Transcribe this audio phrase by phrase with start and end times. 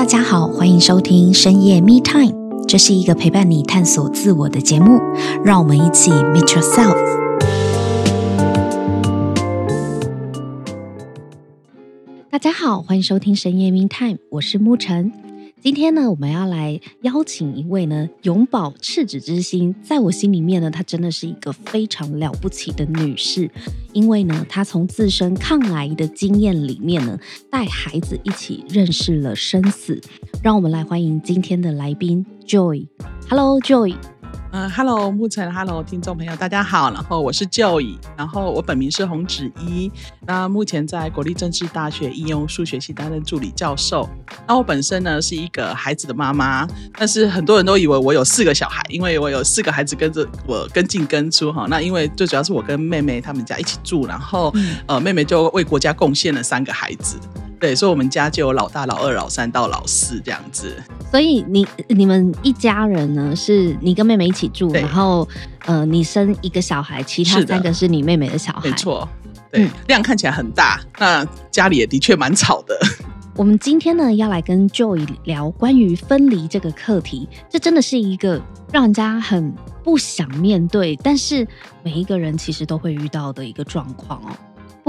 [0.00, 2.34] 大家好，欢迎收听深夜 Me Time，
[2.66, 4.98] 这是一个陪伴你探索自我的节目，
[5.44, 6.96] 让我们一起 Meet Yourself。
[12.30, 15.12] 大家好，欢迎收听深夜 Me Time，我是沐晨。
[15.62, 23.50] 今天呢，我们要来邀请一位呢，永葆赤子之心，在我心里面呢，她真的是一个非常了不起的女士，
[23.92, 27.20] 因为呢，她从自身抗癌的经验里面呢，
[27.50, 30.00] 带孩子一起认识了生死。
[30.42, 32.86] 让我们来欢迎今天的来宾 Joy。
[33.28, 34.19] Hello，Joy。
[34.52, 36.90] 嗯，Hello，沐晨，Hello，听众朋友，大家好。
[36.92, 39.92] 然后我是 Joy，然后我本名是洪芷依。
[40.26, 44.08] 那目前在国立政治大学应用数学系担任助理教授。
[44.48, 46.66] 那我本身呢是一个孩子的妈妈，
[46.98, 51.66] 但是很多人都以为我有四个小孩，因为我有四个孩子跟着我跟进跟出哈。
[51.70, 57.16] 那因为最主要是我跟妹妹他们家一起住，然后、嗯、呃妹妹就为国家贡献了三个孩子。
[57.60, 60.74] 对，所以我们家就有老大、老二、老三到老四这样子。
[61.10, 65.28] 所以你你们一家人呢，是你跟妹妹一起住，然后
[65.66, 68.70] 呃，你生一个小孩，其他三个是你妹妹的小孩。
[68.70, 69.06] 没错，
[69.52, 72.74] 对，嗯、量看起来很大，那家里也的确蛮吵的。
[73.36, 78.40] 我们今天呢，要来跟 Joy 聊关于分离这个课题，这真的是一个
[78.72, 81.46] 让人家很不想面对，但是
[81.82, 84.30] 每一个人其实都会遇到的一个状况哦。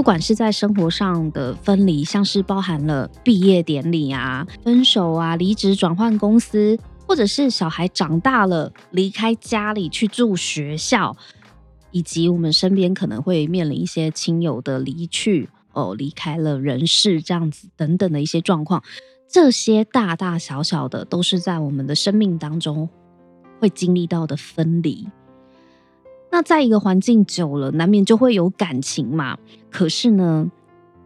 [0.02, 11.16] 不管是在生活上的分离，像是包含了毕业典礼啊、分手啊、离职转换公司，或者是小孩长大了离开家里去住学校，
[11.92, 18.82] 以及我们身边可能会面临一些亲友的离去哦，离开了人世这样子等等的一些状况，
[19.30, 22.88] 这些大大小小的都是在我们的生命当中
[23.60, 25.06] 会经历到的分离。
[26.32, 29.36] 那在一个环境久了，难免就会有感情嘛。
[29.70, 30.50] 可是呢，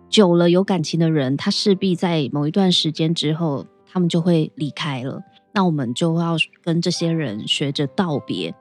[0.09, 5.21] 久了有感情的人，他势必在某一段时间之后，他们就会离开了。
[5.53, 8.55] 那我们就要跟这些人学着道别。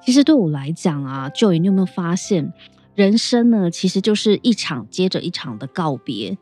[0.00, 2.52] 其实对我来讲啊，Joy，你有没有发现，
[2.94, 6.38] 人生呢，其实就是一场接着一场的告别。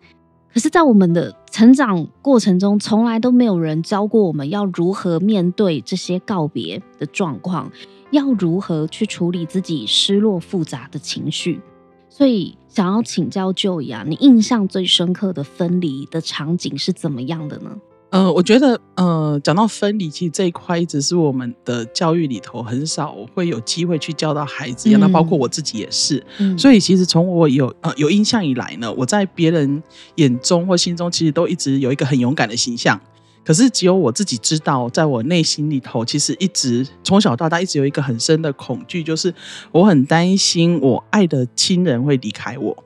[0.52, 7.70] 可是，在我们的成长过程中，从来都没有人教过我们要如何面对这些告别的状况。
[8.10, 11.60] 要如何去处理自己失落复杂的情绪？
[12.08, 17.70] 所以想要请教舅爷啊，你印象最深刻的分离的场景是怎么样的呢？
[18.10, 26.20] 呃，我觉得，呃，讲到分离，其实这一块一直是我们的教育里头很少会有机会去教到孩子，那、嗯、包括我自己也是。
[26.38, 29.80] 嗯、所以其实从我有呃有印象以来呢，我在别人
[30.16, 33.00] 眼中或心中，其实都一直有一个很勇敢的形象。
[33.44, 39.34] 可是只有我自己知道，在我内心里头，其实一直从小到大一直有一个很深的恐惧，就是
[39.72, 42.84] 我很担心我爱的亲人会离开我。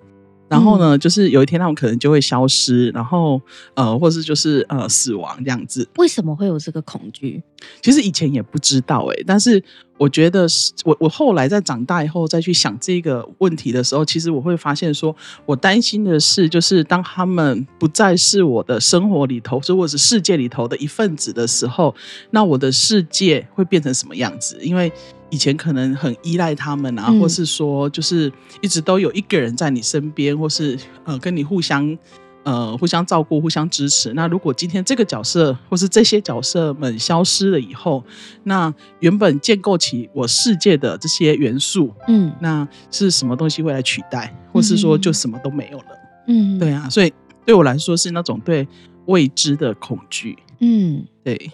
[0.49, 3.41] 然后呢，就是有一天他们可能就会消失，然后
[3.75, 5.89] 呃，或是就是呃死亡这样子。
[5.97, 7.43] 为什么会有这个恐惧？
[7.81, 9.63] 其实以前也不知道哎、欸，但是
[9.97, 15.15] 我觉得是我我后来在长大以后再去想这个问题的时候，其实我会发现说，
[15.47, 21.95] 我担心的是，就是当他们不再是我的生活里头，或者是世界里头的一份子的时候，
[22.31, 24.59] 那我的世界会变成什么样子？
[24.61, 24.93] 因为
[25.35, 31.99] 以前可能很依赖他们啊，或是说就是一直都有一个人在你身边，或是呃跟你互相
[32.45, 34.13] 呃互相照顾、互相支持。
[34.15, 38.05] 那如果今天这个角色或是这些角色们消失了以后，
[38.45, 45.87] 那原本建构起我世界的这些元素，嗯，那是什么东西会来取代，或是说就什么都没有了？
[46.29, 47.13] 嗯，对啊，所以
[47.45, 48.69] 对我来说是那种对
[49.07, 50.39] 未知的恐惧。
[50.61, 51.51] 嗯，对。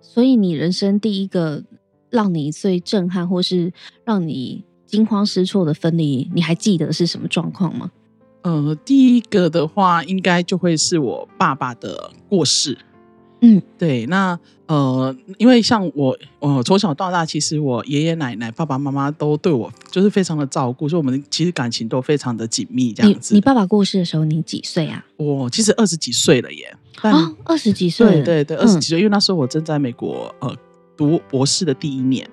[0.00, 1.62] 所以你人生第一个。
[2.10, 3.72] 让你最震撼，或是
[4.04, 7.90] 让你惊慌失措的分离，你还记得是什么状况吗？
[8.42, 12.78] 呃，第一个的话，应该就会是我爸爸的过世。
[13.40, 14.06] 嗯，对。
[14.06, 22.92] 那呃，因为像我，我从小到大，其实我爷爷奶奶、爸爸妈妈都对我就是非常的照顾，所以我们其实感情都非常的紧密。
[22.92, 23.34] 这样子。
[23.34, 25.04] 你，你爸爸过世的时候，你几岁啊？
[25.16, 26.76] 我其实二十几岁了耶。
[27.02, 28.06] 哦，二十几岁。
[28.06, 30.56] 对对对，二十几岁，嗯，因为那时候我正在美国呃。
[30.98, 32.28] 读博士的第一年，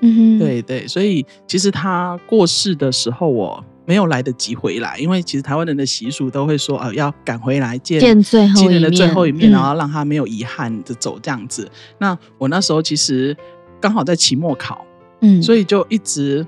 [0.00, 11.64] 嗯哼，对对，所以其实他过世的时候，我没有来得及回来，因为其实台湾人的习俗都会说，呃，要赶回来见见最后亲人的最后一面，然后让他没有遗憾的走这样子。
[11.64, 11.70] 嗯。
[11.98, 13.36] 那我那时候其实
[13.78, 14.84] 刚好在期末考，
[15.20, 16.46] 嗯，所以就一直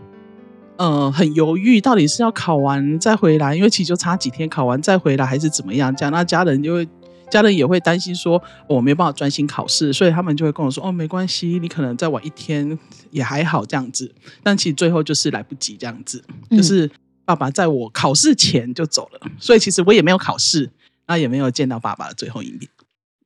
[0.79, 5.95] 呃很犹豫，到底是要考完再回来，因为其实就差几天考完再回来，还是怎么样？
[5.95, 6.89] 这样，那家人就会。
[7.31, 12.79] 家人也会担心说，我没办法专心考试，所以他们就会跟我说：“哦，没关系，你可能再晚一天
[13.11, 14.13] 也还好这样子。”
[14.43, 16.91] 但其实最后就是来不及这样子，就是
[17.25, 20.69] 爸爸在我考试前就走了，所以其实我也没有考试，
[21.07, 22.69] 那也没有见到爸爸的最后一面。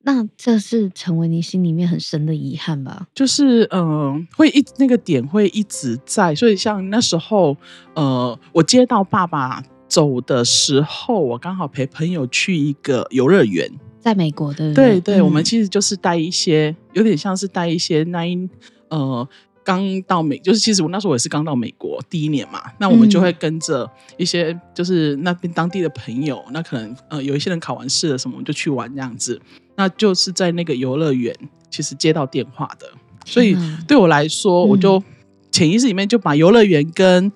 [0.07, 3.07] 那这是成为你心里面很深的遗憾吧？
[3.15, 7.57] 就是嗯、呃，会一那个点会一直在，所以像那时候，
[7.95, 13.67] 呃，我接到爸爸走的时候，我刚好陪朋友去一个游乐园，
[14.05, 18.47] 在美国的，对对，嗯、我们其实就是带一些，有点像是带一些那一
[18.89, 19.27] 呃。
[19.67, 29.41] 刚到美，就是其实我那时候也是刚到美国第一年嘛，那我们就会跟着一些就是那边当地的朋友，嗯、那可能呃有一些人考完试了什么，我们就去玩这样子。
[29.75, 31.35] 那就是在那个游乐园，
[31.71, 32.87] 其实接到电话的，
[33.25, 33.57] 所以
[33.87, 35.03] 对我来说，嗯、我就
[35.51, 37.31] 潜意识里面就把游乐园跟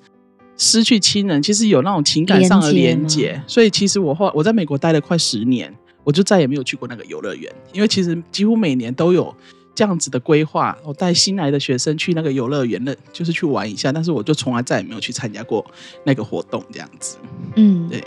[0.56, 3.42] 失去亲人其实有那种情感上的连接。
[3.48, 5.75] 所以其实我后我在美国待了快十年，
[6.09, 9.31] 我就再也没有去过那个游乐园，因为其实几乎每年都有。
[9.75, 13.94] 这样子的规划，我带新来的学生去那个游乐园，那就是去玩一下。
[13.94, 15.65] 但是我就从来再也没有去参加过
[16.03, 17.17] 那个活动，这样子。
[17.56, 18.03] 嗯，对，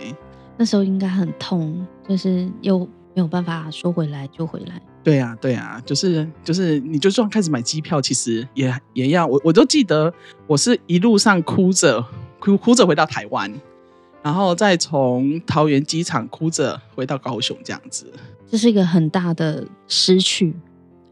[0.55, 4.79] 那时候应该很痛，就是又没有办法说回来就回来。
[5.03, 10.13] 对啊，对啊，就是就是，你就算开始买机票，其实也也要我我都记得，
[10.45, 12.05] 我是一路上哭着
[12.37, 13.51] 哭哭着回到台湾，
[14.23, 18.05] 然后再从桃园机场哭着回到高雄，这样子。
[18.49, 20.53] 这是一个很大的失去。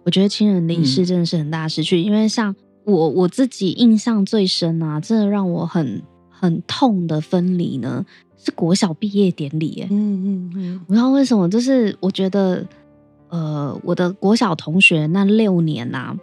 [0.04, 2.56] 我觉得亲人离世真的是很大的失去，嗯、因为像
[2.86, 8.06] 我我自己印象最深啊，真的让我很很痛的分离呢，
[8.38, 9.86] 是国小毕业典礼。
[9.90, 12.66] 嗯嗯嗯，我不知道为什么，就是我觉得，
[13.30, 16.18] 呃，我的国小同学那六年呐、啊。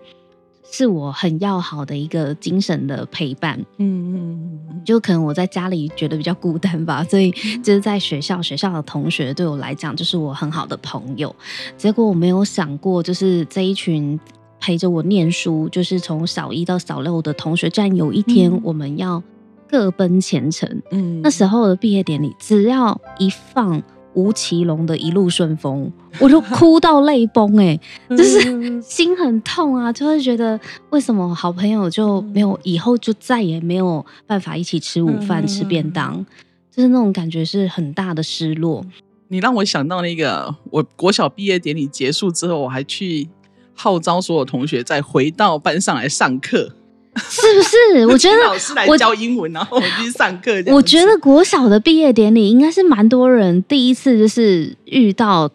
[0.71, 7.31] 是我很要好的一个精神的陪伴，嗯嗯嗯，就可能我在家里觉得比较孤单吧，所以
[7.63, 11.35] 就是在学校，学校的同学对我来讲就是我很好的朋友。
[11.77, 14.19] 结果我没有想过，就是这一群
[14.61, 19.23] 陪着我念书，就是从小一到小六的同学，居然有一天我们要
[19.69, 20.83] 各奔前程。
[20.91, 23.83] 嗯，那时候的毕业典礼，只要一放。
[24.19, 25.89] 吴奇隆的一路顺风，
[26.19, 27.79] 我就哭到泪崩哎、
[28.09, 30.59] 欸，就是心很痛啊，就会觉得
[30.91, 36.27] 为什么好朋友就没有以后就再也没有办法一起吃午饭、吃便当，
[36.75, 38.85] 就是那种感觉是很大的失落。
[39.29, 43.29] 你让我想到那个，我国小毕业典礼结束之后，我还去
[43.73, 46.75] 号召所有同学再回到班上来上课。
[47.19, 48.07] 是不是？
[48.07, 50.53] 我觉得老师来教英文，然后我去上课。
[50.69, 55.51] 我觉得国小的毕业典礼应该是蛮多人第一次，就是遇到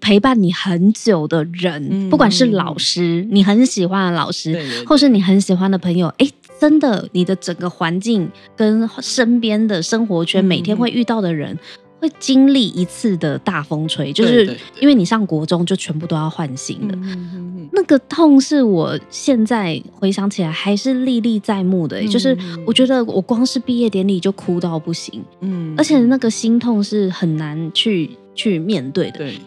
[0.00, 6.06] 陪伴你很久的人，嗯、不管是老师，你很喜欢的老师，对对对，或是你很喜欢的朋友。
[6.18, 6.28] 哎，
[6.60, 11.52] 真的，你的整个环境跟身边的生活圈，每天会遇到的人。
[11.52, 11.58] 嗯
[11.98, 16.98] 会经历一次的大风吹，就是因为你上国中就全部都要换新的，
[17.72, 22.00] 那个痛是我现在回想起来还是历历在目的。
[22.00, 29.18] 嗯、就是我觉得我光是毕业典礼就哭到不行，嗯，而且那个心痛是很难去去面对的。
[29.18, 29.38] 对。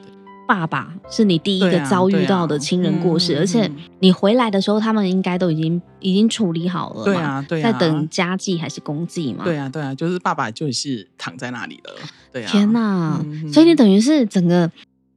[0.50, 9.44] 爸爸是你第一个遭遇到的亲人过世，啊啊嗯、而且你回来的时候，他们应该都已经已经处理好了，对啊，对啊，在等家祭还是公祭嘛？
[9.44, 11.94] 对啊，对啊，就是爸爸就是躺在那里了，
[12.34, 12.50] 对啊。
[12.50, 13.22] 天哪！
[13.24, 14.72] 嗯、所以你等于是整个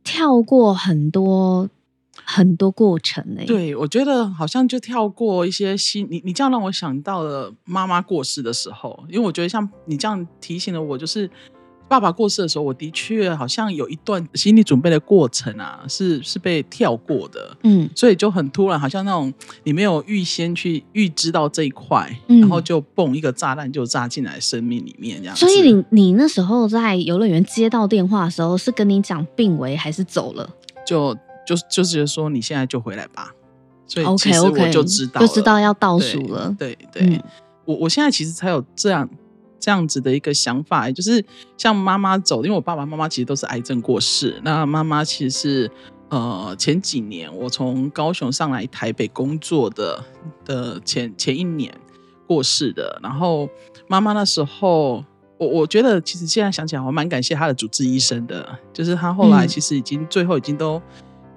[0.05, 1.67] 跳过很多
[2.23, 3.47] 很多过程呢、欸。
[3.47, 11.31] 对，我觉得好像就跳过一些心，你你这样让我想到了妈妈过世的时候，因为我觉得像你这样提醒了我，就是。
[11.93, 19.31] 爸爸过世的时候，我的确好像有一段心理准备的过程啊，是是被跳过的，嗯，所以就很突然，好像那种
[19.65, 25.37] 你没有预先去预知到这一块，嗯、然后就蹦一个炸弹就炸进来生命里面这样。
[25.37, 30.49] 所以你你那时候在游乐园接到电话的时候，是跟你讲病危还是走了？
[30.87, 31.15] 就
[31.47, 33.35] 就就是说你现在就回来吧。
[33.87, 36.57] 所以其实我就知道 okay, okay, 就知道要倒数了。
[36.59, 37.23] 对对，对嗯、
[37.67, 39.07] 我我现在其实才有这样。
[39.63, 41.25] 这样子的一个想法，就是
[41.57, 44.41] 像妈妈走，因为我爸爸妈妈其实都是癌症过世。
[44.43, 45.71] 那妈妈其实是
[46.09, 50.05] 呃前几年我从高雄上来台北工作的
[50.45, 51.73] 的前前一年
[52.27, 52.99] 过世的。
[53.01, 53.49] 然后
[53.87, 55.05] 妈妈那时候，
[55.39, 60.83] 我我觉得其实现在想起来，我蛮感谢她的主治医生的，就是她后来其实已经、嗯、最后已经都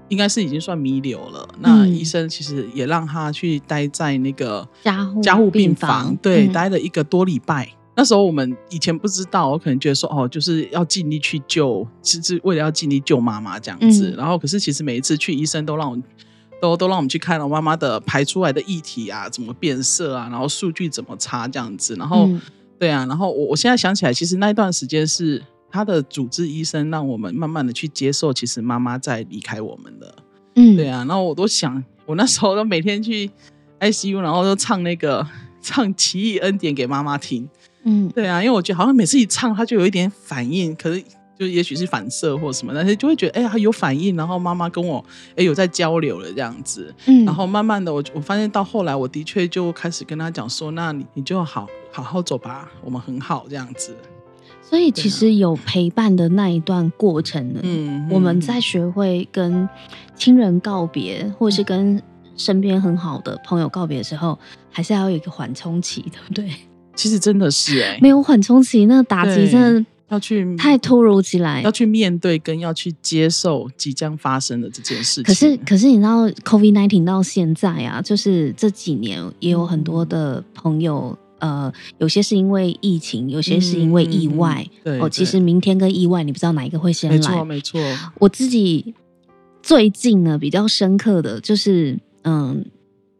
[0.10, 1.48] 应该是已经算弥留了。
[1.53, 7.70] 嗯、那医生其实也让她去待在那个加护加护病房，对，嗯、待了一个多礼拜。
[7.97, 14.09] 那时候我们以前不知道，我可能觉得说哦，就是要尽力去救，其实为了要尽力救妈妈这样子。
[14.09, 15.97] 嗯、然后可是其实每一次去医生都让我
[16.61, 21.95] 都都让我们去看了妈妈的排出来的液体啊，怎么变色啊，然后数据怎么差这样子。
[21.95, 22.41] 然后、嗯、
[22.77, 30.15] 对啊，然后我我现在想起来，其实那一段时间是他的主治医生让我们慢慢的去接受，其实妈妈在离开我们的。
[30.55, 31.05] 嗯，对啊。
[31.07, 33.29] 然后我都想，我那时候都每天去
[33.79, 35.25] ICU，然后都唱那个
[35.61, 37.47] 唱《奇异恩典》给妈妈听。
[37.86, 41.04] 嗯，对啊，因为我觉得好像每次一唱，他就有一点反应，可是
[41.38, 45.04] 就也许是反射或什么，但是就会觉得哎呀有反应，然后妈妈跟我
[45.36, 53.96] 哎有在交流了这样子，嗯，然后慢慢的我我发现到后来，我的确就开始跟他讲说，那你你就好好好走吧，我们很好这样子。
[54.62, 59.70] 所以其实有陪伴的那一段过程呢，嗯，我们在学会跟
[60.15, 62.01] 亲人告别，或是跟
[62.36, 64.39] 身边很好的朋友告别的时候，
[64.72, 66.50] 还是要有一个缓冲期，对不对？
[66.95, 75.23] 其实真的是哎、欸，没有缓冲期，那个打击真的要去太突如其来，要去面对跟要去接受即将发生的这件事情。
[75.23, 81.17] 可是，可是你知道，COVID-19 到现在啊，就是这几年也有很多的朋友。
[81.39, 84.65] 呃，有些是因为疫情，有些是因为意外。
[84.85, 87.17] 嗯、对，哦，其实明天跟意外，你不知道哪一个会先来。
[87.17, 87.79] 没错，没错。
[88.19, 88.95] 我自己
[89.61, 92.65] 最近呢，比较深刻的就是，嗯，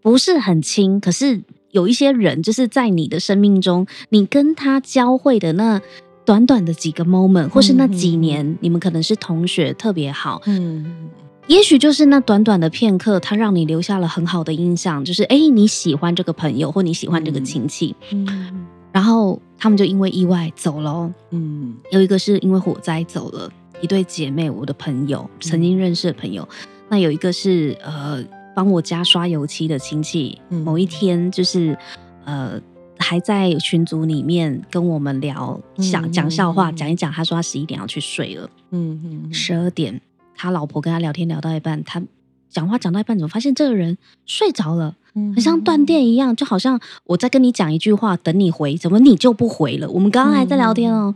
[0.02, 1.44] 不是很亲，可是
[1.76, 5.82] 有一些人，就是在你的生命中，你跟他交汇的那
[6.24, 10.42] 短短的几个 moment，或是那几年，嗯、你们可能是同学，特别好。
[10.46, 11.10] 嗯。
[11.48, 28.24] 也许就是那短短的片刻，他让你留下了很好的印象，就是哎，你喜欢这个朋友，或你喜欢这个亲戚，嗯，然后他们就因为意外走了，嗯，有一个是因为火灾走了，一对姐妹，我的朋友曾经认识的朋友，嗯、那有一个是呃
[28.56, 31.78] 帮我家刷油漆的亲戚，嗯、某一天就是
[32.24, 32.60] 呃
[32.98, 40.02] 还在群组里面跟我们聊，想讲笑话，讲一讲，他说他十一点要去睡了，嗯嗯，十二点。
[40.38, 42.02] 他老婆跟他聊天聊到一半，他
[42.50, 44.96] 讲话讲到一半，怎么发现这个人睡着了？
[45.14, 49.90] 很像断电一样，就好像我在跟你讲一句话，等你回，怎么你就不回了？
[49.90, 51.16] 我们刚刚还在聊天哦，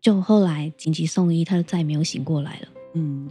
[0.00, 2.68] 就后来紧急送医，他就再也没有醒过来了。
[2.94, 3.28] 嗯，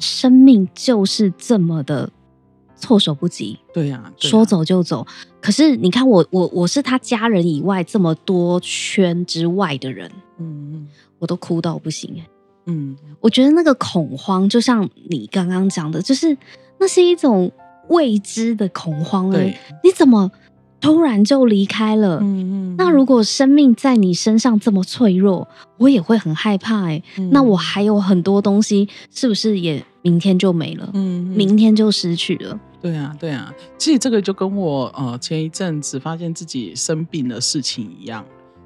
[0.00, 2.10] 生命就是这么的
[2.78, 3.58] 措手不及。
[3.74, 5.06] 对呀，说走就走。
[5.40, 10.86] 可是你看我，我我是他家人以外这么多圈之外的人，嗯，
[11.18, 12.26] 我都哭到不行哎。
[12.66, 16.36] 嗯，我觉得那个恐慌，就像你刚刚讲的，就是
[16.78, 17.50] 那是一种
[17.88, 19.30] 未知的恐慌。
[19.30, 20.30] 对，你怎么
[20.80, 22.18] 突然就离开了？
[22.20, 22.74] 嗯嗯。
[22.76, 26.84] 那如果生命在你身上这么脆弱，我也会很害怕。
[26.88, 30.90] 哎，那我还有很多东西，是不是也明天就没了？
[30.92, 32.60] 嗯，明天就失去了。
[32.80, 33.52] 对啊，对啊。
[33.76, 38.24] 其实这个就跟我呃前一阵子发现自己生病的事情一样。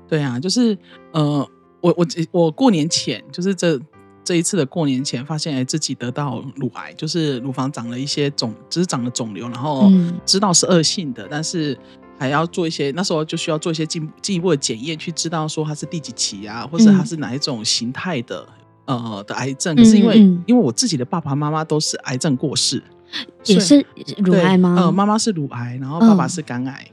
[0.09, 0.77] 对啊，就是
[1.13, 1.49] 呃，
[1.81, 3.81] 我我我过年前就是这。
[4.25, 9.91] 这一次的过年前，发现哎自己得到乳癌，就是乳房长了一些肿，只是长了肿瘤，然后
[10.25, 11.77] 知道是恶性的，但是
[12.17, 18.47] 还要做一些，那时候就需要做一些进进一步的检验，去知道说它是第几期啊，或者它是哪一种形态的
[18.85, 19.75] 呃的癌症。
[19.75, 22.81] 可是因为因为我自己的爸爸妈妈都是癌症过世，
[23.45, 23.85] 也是
[24.19, 24.77] 乳癌吗？
[24.79, 26.87] 呃，妈妈是乳癌，然后爸爸是肝癌，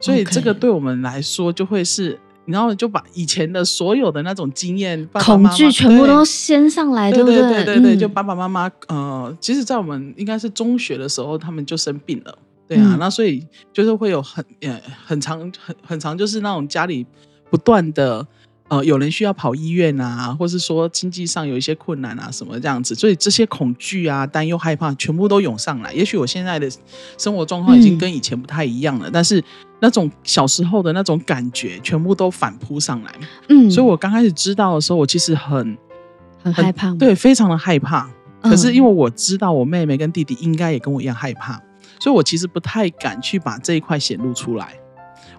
[0.00, 2.18] 所以这个对我们来说就会是。
[2.46, 7.40] 然后就把以前的所有的那种经验、爸爸妈妈恐惧全部都掀上来，对不对？
[7.40, 12.38] 对对对对，就爸爸妈妈，呃，其实，在我们应该是中学的时候，他们就生病了，
[12.68, 17.06] 对啊，那所以就是会有很呃很长很很长，就是那种家里
[17.48, 18.26] 不断的。
[18.68, 25.92] 呃，有人需要跑医院啊，或是说经济上有一些困难啊，什么这样子，所以这些恐惧啊、担忧、害怕，全部都涌上来。
[25.92, 26.66] 也许我现在的
[27.18, 29.42] 生活状况已经跟以前不太一样了，嗯、但是
[29.80, 33.12] 那种小时候的那种感觉，全部都反扑上来。
[33.50, 35.76] 嗯，所以我刚开始知道的时候，我其实很
[36.42, 38.08] 很害怕，对，非常的害怕。
[38.40, 41.60] 可是因为我知道我妹妹跟弟弟应该也跟我一样害怕，
[42.00, 44.74] 所以我其实不太敢去把这一块显露出来。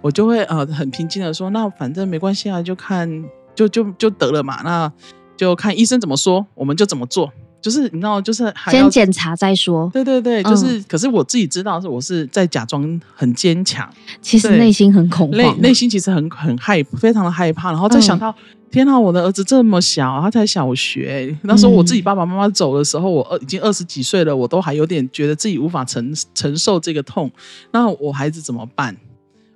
[0.06, 3.10] 我就会呃很平静的说，那反正没关系啊，就看
[3.56, 4.92] 就就就得了嘛，那
[5.36, 7.34] 就看医生怎么说，我们就怎么做。
[7.60, 9.90] 就是你知道，就是还先检查再说。
[9.92, 13.90] 对对对，就是，嗯、可是我自己知道是我是在假装很坚强，
[14.22, 17.72] 其实内心很恐慌，内内心其实很很害，非常的害怕。
[17.72, 27.32] 然后再想到，嗯、天哪，我的儿子这么小，他才小学，那时候我自己爸爸妈妈走的时候，我二已经二十几岁了，我都还有点觉得自己无法承承受这个痛。
[27.72, 28.96] 那我孩子怎么办？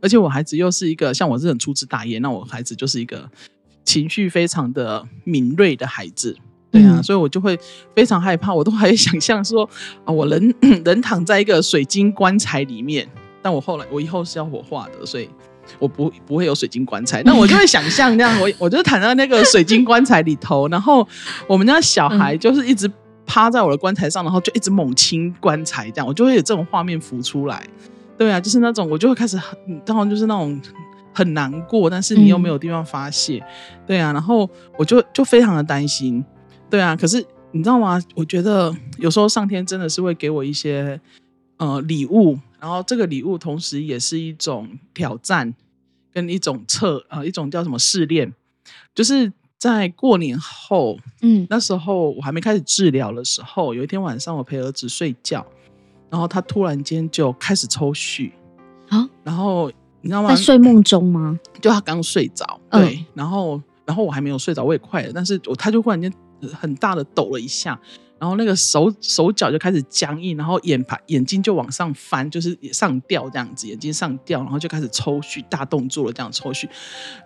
[0.02, 3.30] 而且我孩子又是一个像我是很粗枝大叶，那我孩子就是一个
[3.84, 6.38] 情绪非常的敏锐的孩子，
[6.72, 7.60] 对啊，嗯、所以我就会
[7.96, 9.70] 非常害怕，我都还想象说
[10.06, 10.54] 啊，我人
[10.86, 13.08] 人躺在一个水晶棺材里面，
[13.42, 15.28] 但我后来我以后是要火化的，所以
[15.80, 21.08] 我不不会有水晶棺材，那我就会 想象那样，我我就躺在那个水晶棺材里头，然后
[21.48, 22.90] 我们家小孩就是一直
[23.26, 27.68] 趴在我的棺材上，然后就一直猛亲棺材，这样我就会有这种画面浮出来。
[28.20, 30.62] 对啊，就是那种我就会开始很，当然就是那种
[31.14, 34.48] 很难过，但是你又没有地方发泄，嗯、对啊，然后
[34.78, 36.24] 我就就非常的担心，
[36.70, 37.98] 对啊，可是你知道吗？
[38.16, 41.00] 我觉得有时候上天真的是会给我一些
[41.56, 45.54] 呃礼物，然后这个礼物同时也是一种挑战
[46.14, 48.34] 跟一种测呃一种叫什么试炼，
[48.94, 55.46] 就是在过年后，嗯，那时候我还没开始治疗的时候，有一天晚上我陪儿子睡觉，
[56.10, 58.32] 然后他突然间就开始抽搐，
[58.90, 60.30] 啊，然后你知道吗？
[60.30, 61.40] 在睡梦中吗？
[61.62, 66.12] 就他刚睡着，对，嗯、然后然后我还没有睡着，我也快了，但是我他就忽然间
[66.54, 67.80] 很大的抖了一下。
[68.22, 76.68] 然后那个手手脚就开始僵硬，然后眼盘眼睛就往上翻，就是上吊这样子，眼睛上吊，然后就开始抽搐，大动作了这样抽搐。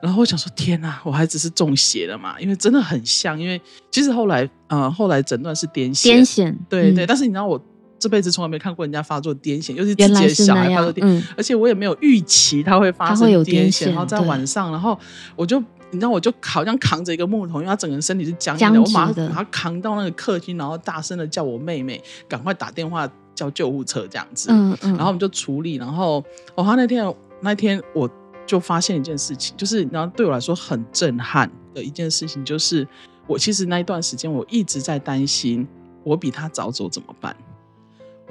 [0.04, 2.40] 然后我想说，天哪，我孩子是中邪了嘛？
[2.40, 3.60] 因为真的很像，因为
[3.90, 7.08] 其实后来呃后来诊断是癫痫，癫痫，对对。
[7.08, 7.60] 但是你知道我
[8.04, 15.00] 这辈子从来没看过人家发作癫痫，尤其是自己的小孩发作癫而且我也没有预期他会发生癫痫，然后在晚上，然后
[15.38, 15.64] 我就。
[15.92, 24.50] 你知道，我就好像扛着一个木头，因为他整个人身体是僵硬的，我马上把他扛到那个客厅，然后大声的叫我妹妹赶快打电话叫救护车这样子。
[24.52, 24.90] 嗯嗯。
[24.96, 26.16] 然后我们就处理，然后
[26.56, 28.10] 哦，他那天那天我
[28.48, 32.88] 就发现一件事情，就是然后对我来说很震撼的一件事情，就是
[33.28, 35.68] 我其实那一段时间我一直在担心，
[36.04, 37.36] 我比他早走怎么办？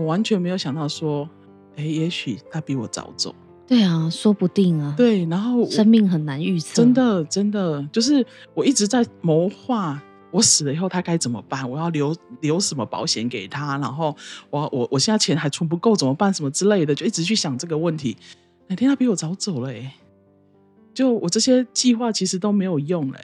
[0.03, 1.29] 我完全没有想到说，
[1.77, 3.33] 哎，也许他比我早走。
[3.69, 4.93] 对啊，说不定啊。
[4.97, 6.83] 对，然后生命很难预测。
[6.83, 11.69] 真的，真的，就是我一直在谋划，我死了以后他该怎么办？
[11.71, 13.79] 我要留留什么保险给他？
[13.79, 14.15] 然后
[14.51, 16.35] 我我我现在钱还存不够怎么办？
[16.35, 18.17] 什么之类的，就一直去想这个问题。
[18.67, 19.95] 哪天他比我早走了，哎，
[20.93, 23.19] 就我这些计划其实都没有用了。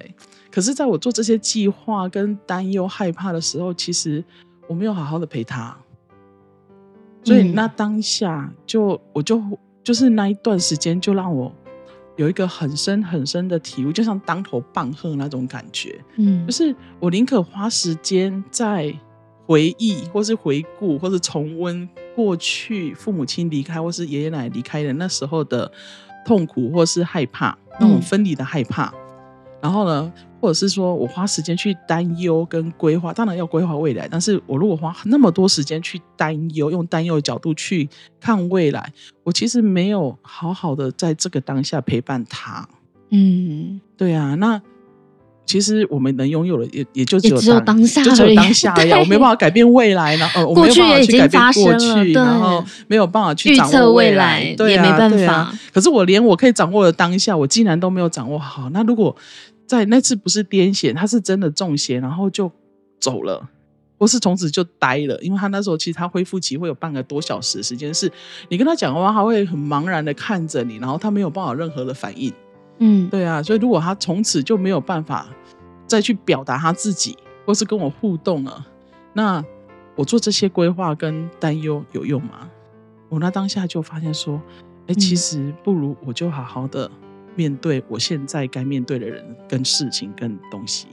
[0.51, 4.25] 可是，在我做这些计划跟担忧、害怕的时候，其实
[4.67, 5.77] 我没有好好的陪他。
[7.25, 9.43] 所以那当下就我就。
[9.85, 11.51] 就是那一段时间，就让我
[12.17, 15.99] 有一个很深很深的体悟，就像当头棒喝那种感觉。
[16.17, 18.95] 嗯，就是我宁可花时间在
[19.47, 25.73] 回忆，或是回顾，或是重温过去父母亲离开，或是爷爷奶奶离开的那时候的
[26.23, 28.93] 痛苦，或是害怕，那种分离的害怕。
[28.95, 29.08] 嗯
[29.61, 34.09] 然后呢，或者是说我花时间去担忧跟规划，当然要规划未来。
[34.09, 37.89] 但是我如果花那么多时间去担忧，用担忧的角度去
[38.21, 38.93] 看未来，
[39.25, 42.69] 我其实没有好好的在这个当下陪伴他。
[43.11, 44.35] 嗯，对啊。
[44.37, 44.61] 那
[45.49, 48.93] 其实我们能拥有的也也就只有当，下，就只有当下而已。
[48.93, 55.51] 我没办法改变未来，然后 我没有办法去改变过去，然后没有办法去掌握未来，对啊，也没办法。
[55.73, 58.69] 可是我连我可以掌握的当下，我竟然都没有掌握好。
[58.69, 59.17] 那如果
[59.67, 62.53] 在那次不是癫痫，他是真的中邪，然后就
[63.01, 63.49] 走了，
[63.99, 65.19] 或是从此就呆了。
[65.23, 68.13] 因为他那时候其实他恢复期会有半个多小时的时间，是
[68.51, 72.31] 你跟他讲话，他会很茫然的看着你，然后他没有办法任何的反应。
[72.81, 75.27] 嗯，对啊，所以如果他从此就没有办法
[75.89, 78.65] 再去表达他自己，或是跟我互动了，
[79.13, 79.45] 那
[79.97, 82.49] 我做这些规划跟担忧有用吗？
[83.09, 84.41] 我那当下就发现说，
[84.87, 86.89] 哎，其实不如我就好好的。
[87.35, 90.89] 面对我现在该面对的人、跟事情、跟东西，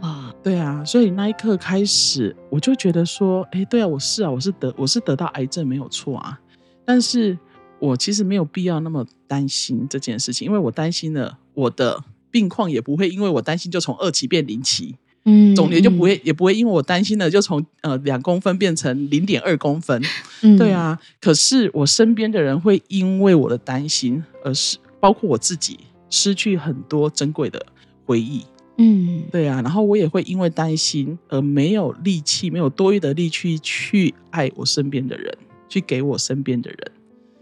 [0.00, 6.38] 啊，对啊，所以那一刻开始，我就觉得说，哎，对啊，我是啊，我是得我是得到癌症没有错啊，
[6.84, 7.36] 但是
[7.80, 20.02] 我其实没有必要那么担心这件事情，因为我担心了，我的病况也不会因为我担心就从二期变零期，嗯，总结就不会也不会因为我担心了就从呃两公分变成零点二公分，
[20.42, 24.78] 嗯，对啊，可是我身边的人会因为我的担心而失。
[25.00, 25.78] 包括我自己
[26.10, 27.64] 失去很多珍贵的
[28.04, 28.44] 回忆，
[28.78, 35.32] 嗯，对啊，然后我也会因为担心而没有力气，没有多余的力气去爱我身边的人，
[35.68, 36.92] 去给我身边的人，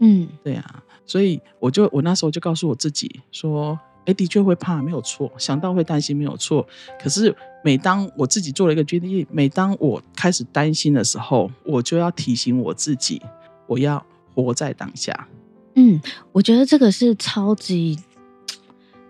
[0.01, 6.66] 嗯，对啊，所以我就我那时候就告诉我自己说，哎，的确会怕，没有错，想到会担心没有错，
[7.01, 13.21] 可是每当我自己做了一个决定，每当我开始担心的时候，我就要提醒我自己，
[13.66, 15.29] 我要活在当下。
[15.75, 16.01] 嗯，
[16.33, 17.99] 我觉得这个是超级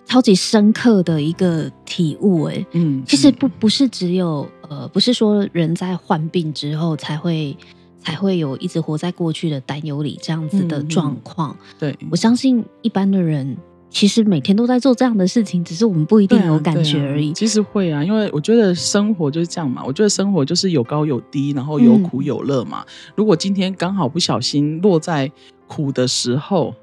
[0.05, 3.49] 超级深刻的一个体悟，哎，嗯，其实不。
[3.49, 7.57] 不是只有呃，不是说人在患病之后才会
[8.01, 11.53] 才会有一直活在过去的担忧里这样子的状况。
[11.53, 11.59] 嗯。
[11.59, 13.57] 嗯、对，我相信一般的人
[13.97, 17.29] 其实每天都在做这样的事情，只是我们不一定有感觉而已。
[17.29, 22.85] 啊啊、其实会啊，因为我觉得生活就是这样嘛，我觉得生活就是有高有低，然后有苦有乐嘛。
[22.87, 25.33] 嗯、如果今天刚好不小心落在
[25.67, 26.75] 苦的时候，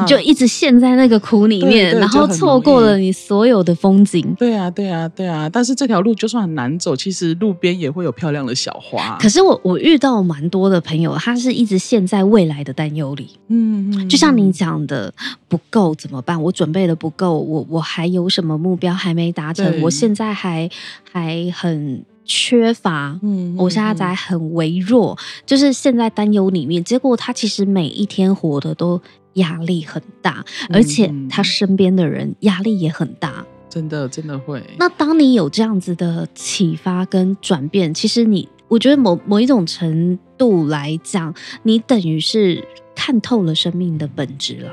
[0.00, 4.34] 那就一直陷在那个苦里面，然后错过了你所有的风景。
[4.38, 5.48] 对啊，对啊，对啊！
[5.52, 9.16] 但是这条路就算很难走，其实路边也会有漂亮的小花。
[9.20, 13.28] 可是我我遇到蛮多的朋友，他是一直陷在未来的担忧里。
[13.48, 15.12] 嗯嗯，就像你讲的，
[15.48, 16.40] 不够怎么办？
[16.42, 19.80] 我准备的不够，我我还有什么目标还没达成？
[19.82, 20.68] 我现在还
[21.10, 22.04] 还很。
[22.28, 26.82] 缺乏，嗯，我现在在很微弱，就是陷在担忧里面。
[26.82, 29.00] 结果他其实每一天活的都
[29.36, 33.44] 压力很大，而且他身边的人压力也很大。
[33.68, 34.62] 真的真的会。
[34.78, 44.70] 那当你有这样子的启发跟转变，其实你，我觉得某某一种程度来讲，你等于是看透了生命的本质了。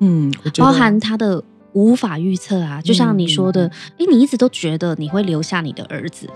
[0.00, 6.28] 嗯，包含他的无法预测啊，就像你说的，哎、嗯，你一直都觉得你会留下你的儿子，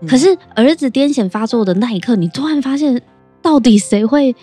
[0.00, 3.00] 嗯、可是儿子癫痫发作的那一刻，你突然发现，
[3.40, 4.34] 到底谁会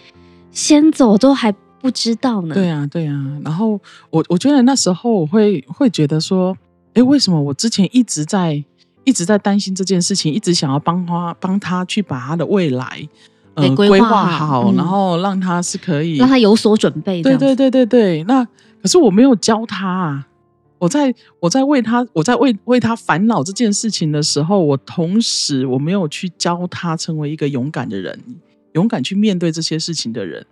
[0.51, 2.54] 先走都还不知道呢？
[2.54, 3.13] 对啊，对啊。
[3.44, 6.56] 然后我我觉得那时候我会会觉得说，
[6.94, 8.63] 哎，为什么我之前一直在
[9.04, 13.08] 一直在担心这件事情，一直想要帮他帮他去把他的未来
[13.56, 17.22] 呃规划好，好，然后让他是可以让他有所准备。
[17.22, 18.24] 对对对对对。
[18.26, 18.46] 那
[18.82, 20.28] 可是我没有教他啊。
[20.78, 28.20] 我在我在为他我在为为他烦恼这件事情的时候，我同时我没有去教他成为一个勇敢的人，
[28.74, 30.44] 勇敢去面对这些事情的人。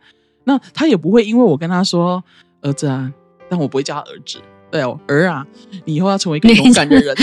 [0.50, 2.24] 那他也不会因为我跟他说
[2.62, 3.08] 儿子啊，
[3.48, 4.40] 但我不会叫他儿子，
[4.72, 5.46] 对哦，儿啊，
[5.86, 7.16] 你以后要成为一个勇敢的人。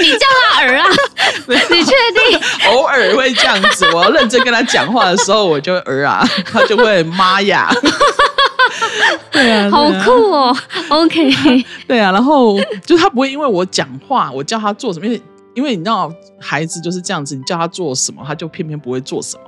[0.00, 0.86] 你叫他儿啊？
[1.48, 1.92] 你确
[2.30, 2.40] 定？
[2.70, 7.68] 偶尔会这样子，我要认真跟他讲话的时候，我就儿啊， 他就会妈呀。
[9.32, 10.56] 对啊，好酷哦。
[10.90, 12.56] OK，对啊，然后
[12.86, 15.22] 就他不会因为我讲话，我叫他做什么，因为
[15.54, 19.42] 因为你知道孩子就是这样子，你叫他做什么，他就偏偏不会做什么。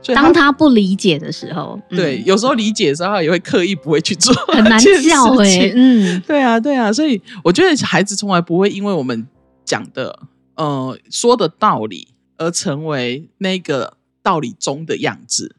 [0.00, 5.72] 所以他当他不理解的时候，对，有时候理解的时候，他也会刻意不会去做， 很难教哎、欸。
[5.74, 9.26] 嗯，对啊，对啊，所以我觉得孩子从来不会因为我们
[9.64, 10.20] 讲的
[10.54, 15.56] 呃说的道理而成为那个道理中的样子。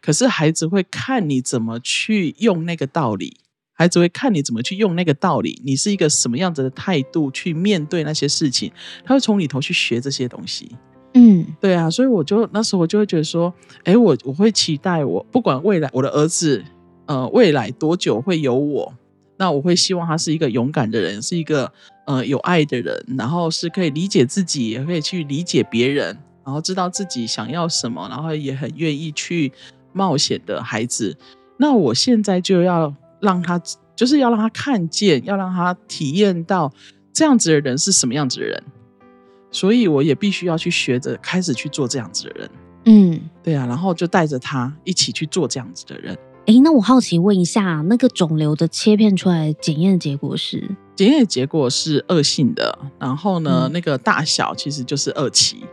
[0.00, 3.36] 可是孩子会看你怎么去用那个道理，
[3.74, 8.72] 孩子会看你怎么去用那个道理，你是一个什么样子的态度去面对那些事情，
[9.04, 10.70] 他会从里头去学这些东西。
[11.14, 13.52] 嗯，对啊，所以我就那时候我就会觉得说，
[13.84, 16.64] 哎，我我会期待我不管未来我的儿子，
[17.06, 18.92] 呃，未来多久会有我，
[19.36, 21.72] 那我会希望他是一个勇敢的人，是一个
[22.06, 26.16] 呃有爱的人，然后是可以理解自己，也可以去理解别人。
[26.44, 29.50] 然后知道自己想要什么，然后也很愿意去
[29.94, 31.16] 冒险的孩子，
[31.56, 33.58] 那我现在就要让他，
[33.96, 36.70] 就是要让他看见，要让他体验到
[37.14, 38.62] 这样子的人是什么样子的人，
[39.54, 42.50] 所以我也必须要去学着开始去做这样子的人。
[42.86, 46.18] 嗯，对啊，然后就带着他一起去做这样子的人。
[46.46, 50.68] 诶，那我好奇问一下，那个肿瘤的切片出来检验的结果是？
[50.96, 55.64] 检验的结果是恶性的，然后呢，嗯、那个大小其实就是二期。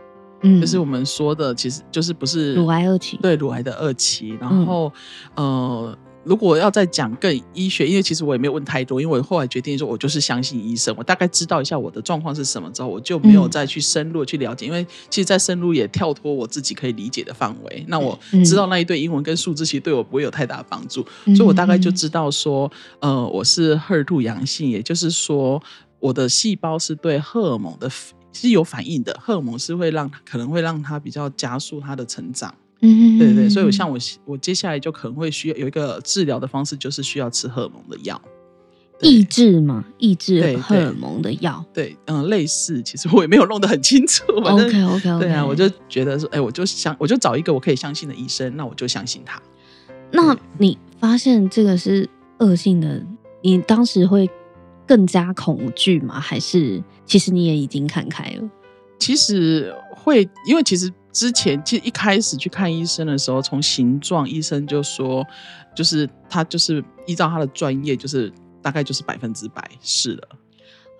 [0.44, 4.36] 嗯，就是我们说的，其实就是不是乳癌二期，对，乳癌的二期。
[4.40, 4.92] 然后，
[5.36, 17.84] 嗯、呃，如果要再讲更医学，因为其实我也没有问太多，因为我后来决定说，我就是相信医生，我大概知道一下我的状况是什么之后，我就没有再去深入去了解，嗯、因为其实再深入也跳脱我自己可以理解的范围。
[17.88, 25.62] 那我知道那一对英文跟数字，其实对我不会有太大的帮助，嗯、所以我大概就知道说，呃，我是 HER2 阳性，也就是说，
[25.98, 27.90] 我的细胞是对荷尔蒙的。
[28.34, 38.20] 是有反应的，荷尔蒙是会让可能会让它比较加速它的成长，嗯，对对，所以我像我我接下来就可能会需要有一个治疗的方式，就是需要吃荷尔蒙的药，
[39.00, 49.40] 抑制嘛，抑制荷尔蒙的药，对，嗯，类似，其实我也没有弄得很清楚，OK OK OK，对啊，我就觉得说，哎，我就想，我就找一个我可以相信的医生，那我就相信他。
[50.10, 53.00] 那你发现这个是恶性的，
[53.42, 54.28] 你当时会
[54.86, 56.18] 更加恐惧吗？
[56.20, 56.82] 还是？
[57.06, 58.50] 其实你也已经看开了。
[58.98, 65.24] 其实会，因为其实之前其实一开始去看医生的时候，从形状医生就说，
[65.74, 70.28] 就是他就是依照他的专业，就是大概就是百分之百是了。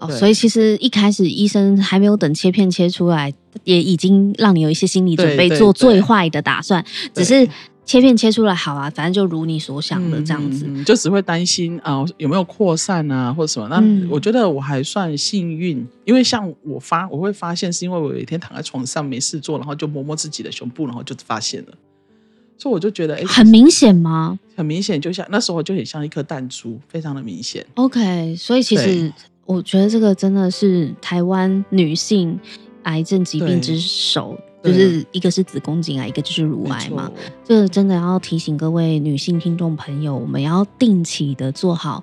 [0.01, 3.33] 哦，所以其实一开始医生还没有等切片切出来，
[3.65, 7.49] 也已经让你有一些心理准备，做最坏的打算，只是。
[7.93, 13.69] 切片切出来好啊，反正就如你所想的这样子，嗯、就只会担心啊、呃、有没有扩散啊或者什么。
[13.69, 21.73] 那我觉得我还算幸运，嗯、因为像我发我会发现是因为我有一天躺在床上没事做，然后就摸摸自己的胸部，然后就发现了，
[22.57, 24.39] 所以我就觉得哎，很明显吗？
[24.57, 27.63] 很明显，就像那时候就很像一颗弹珠，非常的明显。
[27.75, 29.13] OK，所以其实
[29.45, 32.41] 我觉得这个真的是台湾女性
[32.85, 34.39] 癌症疾病之首。
[34.63, 37.11] 就是一个是子宫颈癌，一个就是乳癌嘛。
[37.45, 42.03] 这个真的要提醒各位女性听众朋友，我们要定期的做好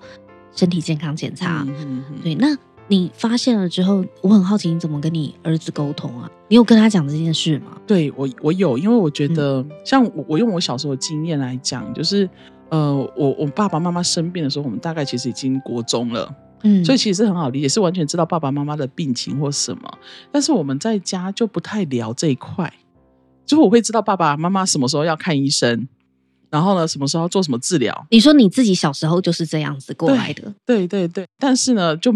[0.54, 1.64] 身体健康检查。
[1.68, 6.30] 嗯嗯嗯、对，那你发现了之后，我很好奇，你怎么跟你儿子沟通啊？
[6.48, 7.78] 你有跟他讲这件事吗？
[7.88, 12.30] 对我，我有，因为我觉得，像我，我用我小时候的经验来讲，就是
[12.70, 16.30] 呃，我我爸爸妈妈生病的时候，我们大概其实已经国中了。
[16.64, 19.98] 嗯，所以其实很好理解，是完全知道爸爸妈妈的病情或什么，
[20.32, 22.72] 但是我们在家就不太聊这一块，
[23.46, 25.88] 就我会知道爸爸妈妈什么时候要看医生，
[26.50, 28.08] 然后呢，什么时候要做什么治疗。
[28.12, 32.14] 你说你自己小时候就是这样子过来的，对对对，对，但是呢，就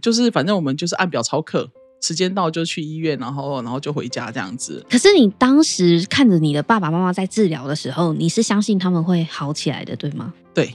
[0.00, 1.70] 就是反正我们就是按表操课，
[2.02, 4.84] 时间到就去医院，然后然后就回家这样子。
[4.90, 10.34] 可是你当时看着你的爸爸妈妈在治疗的时候，你是相信他们会好起来的，对吗？
[10.52, 10.74] 对，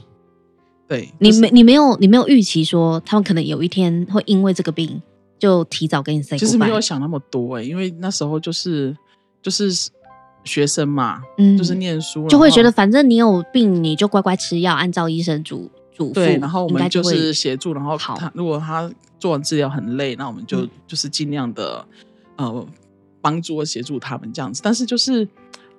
[0.91, 5.01] 对，你没你没有你没有预期说他们可能有一天会因为这个病
[5.39, 6.39] 就提早跟你 say goodbye。
[6.39, 8.95] 其实没有想那么多哎、欸，因为那时候就是
[9.41, 9.71] 就是。
[10.43, 16.13] 学生嘛，嗯，就是念书，就会觉得反正你有病，你就乖乖吃药，按照医生嘱嘱咐。
[16.13, 21.86] 对，然后我们就是协助，然后他如果他做完治疗很累，那我们就、嗯、就是尽量的
[22.38, 22.67] 呃
[23.21, 24.62] 帮助和协助他们这样子。
[24.63, 25.27] 但是就是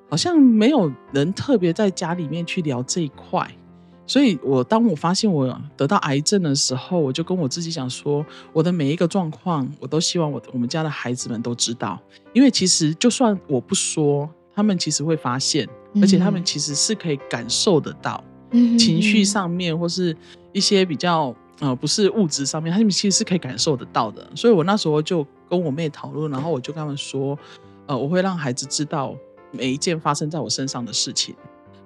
[0.09, 3.53] 好像没有人特别在家里面去聊这一块，
[4.07, 12.01] 所以我当我发现我得到癌症的时候，我就跟我自己讲说，我的每一个状况，我都希望我我们家的孩子们都知道，
[12.33, 14.29] 因为其实就算我不说。
[14.55, 20.15] 他们其实会发现，而且他们其实是可以感受得到，嗯、情绪上面或是
[20.53, 24.31] 一些比较呃不是物质上面，他们其实是可以感受得到的。
[24.35, 27.35] 所以我那时候就跟我妹讨论，然后我就跟他们说，
[27.87, 29.17] 呃，我会让孩子知道
[29.53, 31.35] 每一件发生在我身上的事情。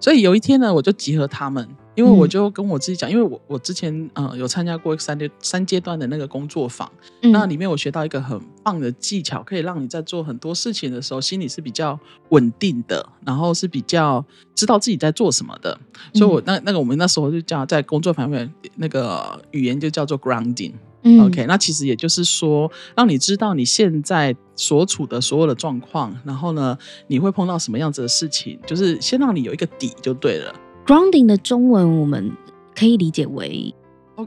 [0.01, 1.69] 所以有一天呢，我就集合他们。
[1.97, 6.89] 因为我就跟我自己讲，因为我我之前呃有参加过三阶三阶段的那个工作坊，
[7.23, 15.77] 嗯，那里面我学到一个很棒的技巧，可以让你在做很多事情的时候，心里是比较稳定的，然后是比较知道自己在做什么的。
[16.13, 20.75] 所以我那那个我们那时候就叫在工作坊里面那个语言就叫做 grounding。
[21.09, 30.53] 嗯，OK，那其实也就是说，让你知道你现在所处的所有的状况，然后呢，你会碰到什么样子的事情，就是先让你有一个底就对了。
[30.87, 32.31] Grounding 的中文我们
[32.73, 33.75] 可以理解为，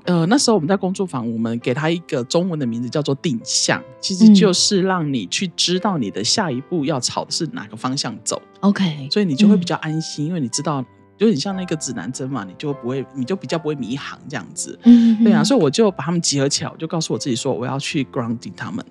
[0.04, 8.42] 呃，那时候我们在工作坊，我们给他一个中文的名字叫做定向，其实就是让你去知道你的下一步要朝的是哪个方向走。
[8.60, 10.84] OK，所以你就会比较安心，嗯、因为你知道，
[11.18, 14.78] 就很像那个指南针嘛，你就不会，你就比较不会迷航这样子。
[14.84, 18.86] 嗯，对啊，所以我就把他们集合起来，我就告诉我自己说，我要去 Grounding 他们。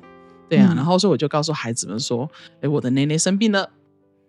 [0.49, 2.31] 对啊，嗯、然后所以我就告诉孩子们说，
[2.63, 3.69] 哎，我的奶奶生病了。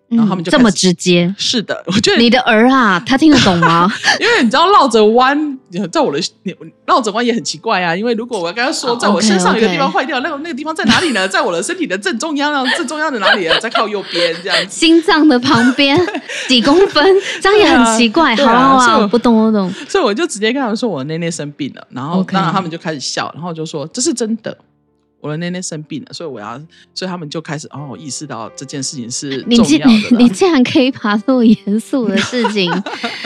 [0.10, 3.92] 然后他们就、嗯、这么直接，是的，我觉得你的儿啊，他听得懂吗？
[4.20, 5.58] 因为你知道绕着弯，
[5.92, 6.20] 在我的
[6.86, 7.96] 绕着弯也很奇怪啊。
[7.96, 11.28] 因为如果我要跟他说，在我身上有个地方坏掉，那个那个地方在哪里呢？
[11.28, 13.58] 在我的身体的正中央，正中央的哪里啊？
[13.60, 16.00] 在靠右边这样子，心脏的旁边
[16.48, 17.06] 几公分，
[17.42, 18.36] 这样也很奇怪。
[18.36, 19.72] 好啊，好啊，我不懂，我懂。
[19.88, 24.58] 所以我就直接跟他们说，我奶奶生病了，然后当然他们就开始笑，然后就说这是真的。
[25.22, 26.58] 我的奶奶生病了，所以我要，
[26.94, 29.94] 所以他们就开始哦，意识到这件事情是重要的。
[30.12, 32.72] 你你竟然可以把这么严肃的事情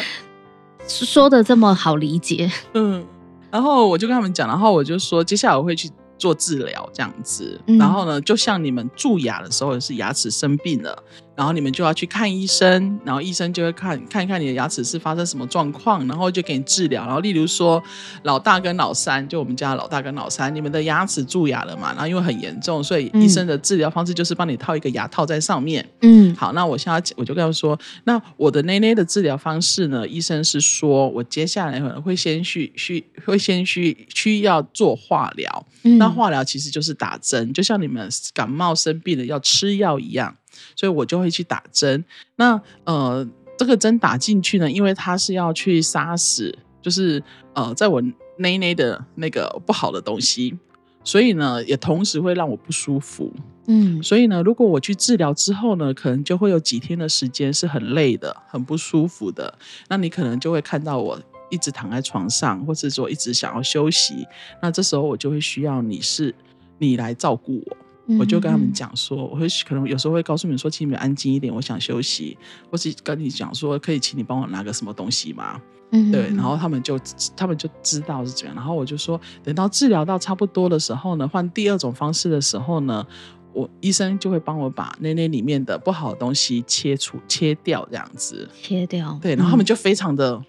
[0.87, 3.05] 说的这么好理解，嗯。
[3.51, 7.61] 然后我就跟他们讲，然后我就说，接下来我会去做治疗，这样子。
[7.67, 11.03] 然后呢，就像你们蛀牙的时候是牙齿生病了。
[11.35, 17.05] 然后你们就要去看医生，然后医生就会看看一看你的牙齿是发生什么状况，然后就给你治疗。
[17.05, 17.81] 然后例如说
[18.23, 21.91] 老大跟老三，就我们家老大跟老三，你们的牙齿蛀牙了嘛？
[21.93, 25.83] 然后因为很严重，所以医生的治疗方式就是帮你套一个牙套在上面。
[26.01, 30.07] 嗯，好，那我现在我就跟他说，那我的奶奶的治疗方式呢？
[30.07, 35.65] 医生是说我接下来可能会先去需会先去需要做化疗。
[35.83, 40.35] 嗯，那化疗其实就是打针，就像你们感冒生病了要吃药一样。
[40.75, 42.03] 所以我就会去打针。
[42.35, 48.01] 那呃，这个针打进去呢，因为它是要去杀死，就是呃，在我
[48.37, 50.57] 内内的那个不好的东西，
[51.03, 53.31] 所以呢，也同时会让我不舒服。
[53.67, 59.57] 嗯，所以呢，如果我去治疗之后呢，可能就会有几天的时间是很累的、很不舒服的。
[59.87, 61.17] 那你可能就会看到我
[61.49, 64.27] 一直躺在床上，或是说一直想要休息。
[64.61, 66.35] 那这时候我就会需要你是
[66.77, 67.77] 你来照顾我。
[68.19, 72.37] 我就跟他们讲说，我会可能有时候会告诉你们说，请你们安静一点，我想休息，
[72.69, 75.61] 或是跟你讲说，可以请你帮我拿个什么东西吗？
[75.91, 76.99] 嗯，对，然后他们就
[77.35, 83.05] 他们就知道是怎样，然后我就说，等到治疗到差不多的时候呢，换第二种方式的时候呢，
[83.53, 90.43] 我医生就会帮我把那那里面的不好的东西切除、切掉，这样子，切掉，对，然后他们就非常的。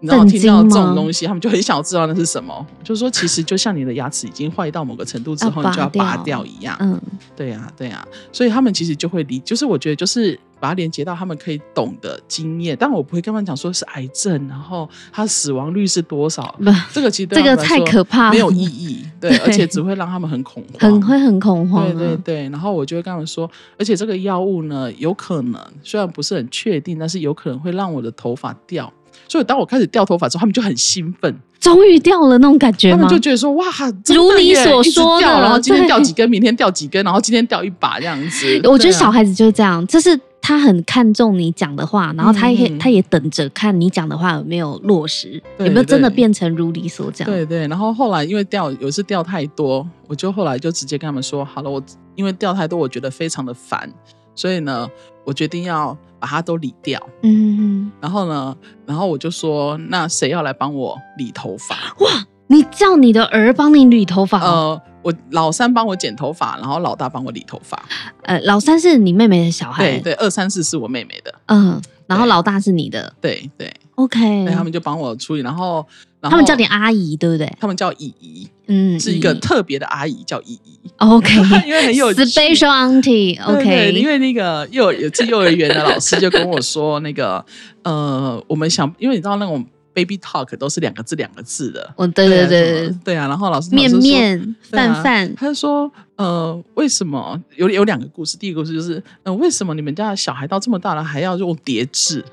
[0.00, 2.66] 然后听到这种东西，他们就很想要知道那是什么。
[2.84, 6.76] 就是说，其实就像你的牙齿已经坏到某个程度之后，你就要拔掉一样。
[6.80, 7.00] 嗯，
[7.34, 8.06] 对呀，对呀。
[8.32, 12.76] 所以他们其实就会理，就是我觉得就是把它连接到他们可以懂的经验。
[12.78, 16.54] 但我不会跟他们讲说是癌症，然后它死亡率是多少。
[16.62, 19.04] 不，这个其实这个太可怕，没有意义。
[19.20, 21.84] 对，而且只会让他们很恐慌，很会很恐慌。
[21.92, 22.48] 对对对。
[22.50, 28.92] 然后我就会跟他们说，而且这个药物呢，有可能虽然不是很确定，但是有可能会让我的头发掉。
[29.28, 32.96] 所以当我开始掉头发之后，他们就很兴奋，终于掉了那种感觉吗？
[32.96, 33.64] 他们就觉得说：“哇，
[34.06, 47.26] 如你所说的，然后今天掉几根，明天掉几根，然后今天掉一把这样子。”我觉得小孩子就是这样，这是他很看重你讲的话，然后他也、嗯、他也等着看你讲的话有没有落实，对有没有真的变成如你所讲。
[47.26, 51.82] 对对，然后后来因为掉有一次调太多，我就后来就直接跟他们说，好了，我
[52.14, 53.92] 因为掉太多，我觉得非常的烦，
[54.34, 54.88] 所以呢，
[55.24, 57.00] 我决定要把它都理掉。
[57.22, 61.74] 嗯，然后呢，然后我就说，那谁要来帮我理头发？
[62.00, 62.26] 哇！
[62.50, 64.40] 你叫你的儿帮你理头发？
[64.40, 67.82] 呃，我老三帮我剪头发，然后老大帮我理头发。
[68.22, 71.34] 呃，老三是你妹妹的小孩，对对，二三四是我妹妹的。
[71.46, 75.86] 嗯，然后老大是你的，对对，OK，他们就帮我处理，然后，
[76.20, 77.50] 然后他们叫你阿姨，对不对？
[77.60, 80.78] 他们叫姨姨，嗯，是一个特别的阿姨，叫姨姨。
[80.96, 81.32] OK，
[81.66, 87.44] 因为很有 special auntie，OK，因为那个幼有次幼儿园的老师就跟我说，那个
[87.84, 89.64] 呃，我们想，因为你知道那种。
[89.98, 98.36] Baby talk 都是两个字两个字的，哦，对对对对啊，然后老师面面饭饭，他就说，呃，为什么有有两个故事？
[98.36, 102.24] 第一个故事就是，呃，为什么你们家的小孩到这么大了还要用叠字？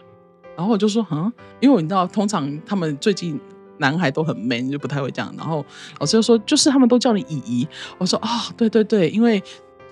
[0.56, 3.40] 然后我就说，嗯，因为你知道，通常他们最近
[3.80, 5.34] 男孩都很 man，就不太会这样。
[5.36, 5.66] 然后
[6.00, 7.68] 老师就说，就是他们都叫你姨姨。
[7.98, 9.42] 我说，哦，对对对，因为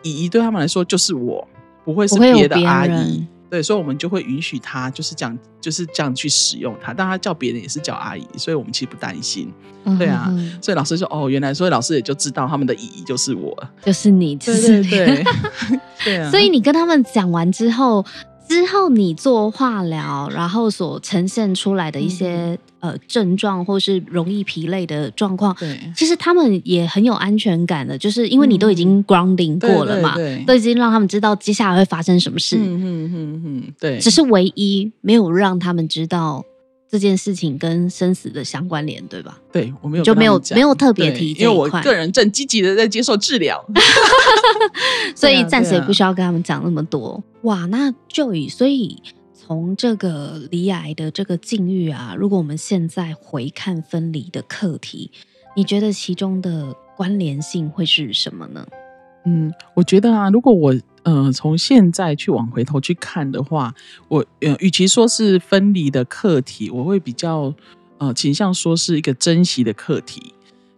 [0.04, 1.48] 姨姨对他们来说就是我，
[1.84, 3.26] 不会是别的阿姨。
[3.54, 6.92] 对，所以我们就会允许他就是这样，就是这样去使用他。
[6.92, 9.54] 但他叫别人也是叫阿姨，所以我们其实不担心。
[10.00, 15.26] 对啊，所以老师说哦，原来所以老师也就知道他们的姨姨就是我，就是你，就是对对对，
[16.04, 16.32] 对 啊。
[16.32, 18.04] 所以你跟他们讲完之后。
[18.46, 32.58] 之后你做化疗，然后所呈现出来的一些、嗯、呃症状，或是容易疲累的状况，对，其实他们也很有安全感的，就是因为你都已经 grounding 过了嘛，对对对，都已经让他们知道接下来会发生什么事。
[32.58, 33.98] 嗯嗯嗯嗯，对。
[34.00, 36.44] 只是唯一没有让他们知道
[36.92, 39.40] 这件事情跟生死的相关联，对吧？
[39.54, 43.64] 对，我没有就没有没有特别提因为我个人正积极的在接受治疗
[45.16, 47.24] 所以暂时也不需要跟他们讲那么多。
[47.44, 49.02] 哇，那 Joy，所以
[49.46, 55.12] 从这个离癌的这个境遇啊，如果我们现在回看分离的课题，
[55.54, 58.66] 你觉得其中的关联性会是什么呢？
[59.26, 60.74] 嗯，我觉得啊，如果我。
[61.04, 63.76] 呃，从现在去往回头去看的话，
[64.08, 67.54] 我呃，与其说是分离的课题，我会比较
[67.98, 70.34] 呃倾向说是一个珍惜的课题。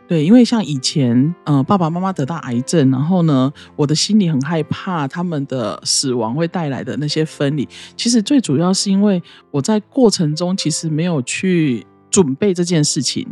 [0.08, 7.68] 对，因为像以前，呃，爸爸妈妈得到癌症，然后呢，我的心里很害怕他们的死亡会带来的那些分离。
[7.98, 13.28] 其实最主要是因为我在过程中其实没有去准备这件事情。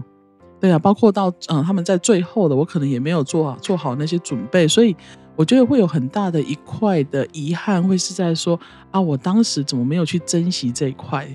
[0.59, 4.95] 对啊，包括到嗯、呃，他们在最后的，我可能也没有做好做好那些准备，所以。
[5.35, 8.59] 我觉得会有很大的一块的遗憾，会是在说
[8.91, 11.27] 啊，我当时怎么没有去珍惜这一块，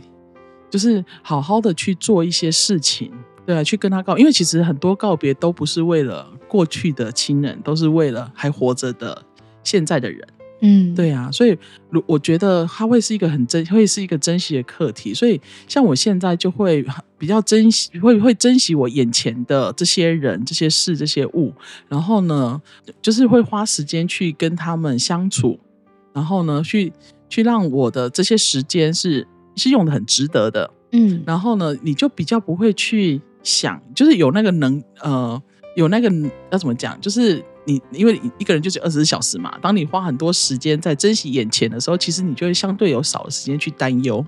[0.71, 3.11] 就是好好的去做一些事情，
[3.49, 9.25] 对啊，去跟他告，因为其实很多告别都不是为了过去的亲人，都是为了还活着的
[9.65, 10.21] 现在的人。
[10.61, 11.57] 嗯，对啊，所以
[11.89, 15.15] 如我觉得他会是一个很珍，会是一个珍惜的课题。
[15.15, 16.85] 所以像我现在就会
[17.17, 21.51] 比较珍惜，会会珍惜我眼前的这些人、这些事、这些物。
[21.89, 22.61] 然后呢，
[23.01, 25.59] 就是会花时间去跟他们相处，
[26.13, 26.93] 然后呢，去
[27.31, 30.71] 去让我的这些时间是是用的很值得的。
[30.93, 35.43] 嗯，然后呢，你就比较不会去想，就是有那个能呃，
[35.77, 36.11] 有那个
[36.51, 37.45] 要怎么讲，就是。
[37.65, 44.25] 你因为一个人就是二十四小时嘛，当你花很多时间在珍惜眼前的时候，其实你就会相对有少的时间去担忧，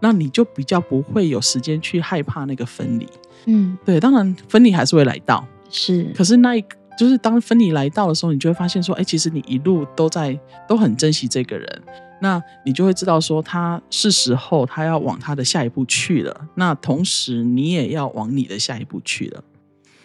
[0.00, 3.08] 那你就比较不会有时间去害怕那个分离。
[3.46, 6.12] 嗯，对，当然分离还是会来到，是。
[6.14, 6.64] 可是那一
[6.96, 11.82] 就是当分离来到的时候，你就会发现说，哎，其实你一路都在都很珍惜这个人，
[12.20, 19.44] 那你就会知道说，他是时候他要往他的下一步去了，那同时你也要往你的下一步去了。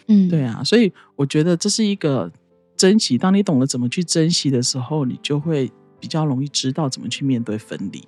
[0.08, 2.30] 嗯，对啊，所以我觉得这是一个。
[2.76, 8.02] 珍惜，当你懂得怎么去珍惜的时候，你就会比较容易知道怎么去面对分离。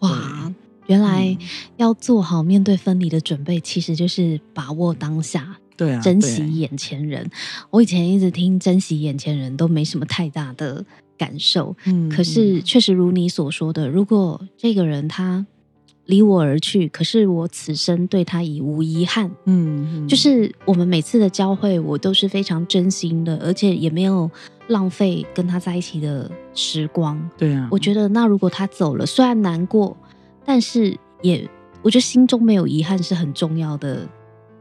[0.00, 0.52] 哇，
[0.88, 1.38] 原来
[1.76, 7.30] 要做好面对分离的准备，其实就是把握当下，对啊，珍惜眼前人。
[7.70, 10.84] 我以前一直听珍惜眼前人都没什么太大的
[11.16, 15.46] 感受，嗯，可是确实如你所说的，如果这个人他。
[16.08, 19.30] 离我而去，可是我此生对他已无遗憾。
[19.44, 24.30] 嗯，嗯，就是我们每次的交汇，我都是非常真心的，而且也没有
[24.68, 27.20] 浪费跟他在一起的时光。
[27.36, 29.94] 对啊，我觉得那如果他走了，虽然难过，
[30.46, 31.46] 但是也
[31.82, 34.08] 我觉得心中没有遗憾是很重要的，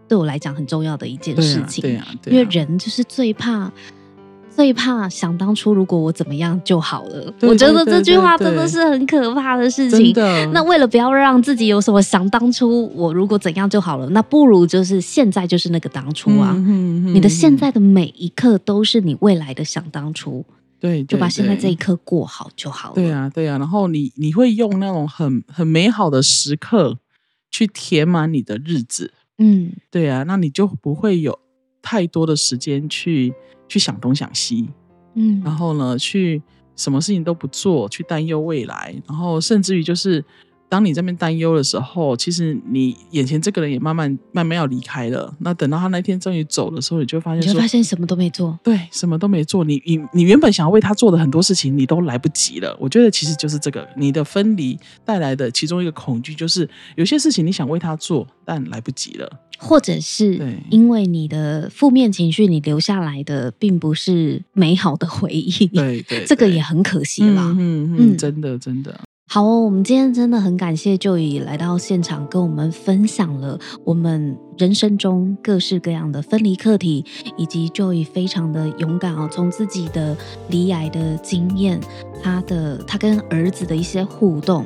[0.08, 1.82] 对我来讲很重要的一件事情。
[1.82, 3.72] 对啊，对啊，对啊，因为人就是最怕。
[4.50, 7.32] 最怕想当初，如果我怎么样就好了。
[7.42, 10.12] 我觉得这句话真的是很可怕的事情。
[10.52, 16.56] 那为了不要让自己有什么想当初我如果怎样就好了，那不如就是现在就是那个当初啊！
[16.58, 20.44] 你的现在的每一刻都是你未来的想当初。
[20.80, 22.96] 对，对，就把现在这一刻过好就好了。
[22.96, 23.60] 对啊，对啊。
[23.60, 26.98] 然后你你会用那种很很美好的时刻
[27.52, 29.14] 去填满你的日子。
[29.38, 31.38] 嗯，对啊，那你就不会有
[31.82, 33.34] 太多的时间去
[33.68, 34.70] 去想东想西。
[35.16, 36.42] 嗯，然后呢，去
[36.76, 40.24] 什么事情都不做，去担忧未来，然后甚至于就是。
[40.70, 45.34] 当你这边担忧的时候，其实你眼前这个人也慢慢慢慢要离开了。
[45.40, 48.60] 那等到他那天终于走的时候，你就发现，你就发现什么都没做。
[48.64, 49.64] 对，什么都没做。
[49.64, 52.76] 你你你原本想要为他做的很多事情，你都来不及了。
[52.80, 60.38] 我觉得其实就是这个，你的分离带来的其中一个恐惧，就是有些事情你想为他做，但来不及了，或者是
[60.70, 65.68] 因为你的负面情绪，你留下来的并不是美好的回忆。
[65.68, 67.42] 对对， 这个也很可惜了。
[67.54, 69.00] 嗯嗯嗯，真的真的。
[69.30, 77.04] 好哦，我们今天真的很感谢 Joy 来到现场，跟我们分享了我们人生中各式各样的分离课题，
[77.36, 80.16] 以及 Joy 非常的勇敢哦，从自己的
[80.48, 81.78] 离癌的经验，
[82.24, 84.66] 他的他跟儿子的一些互动，